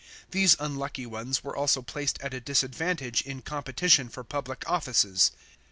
[0.31, 5.29] These unlucky ones were also placed at a disadvantage in competition for public offices.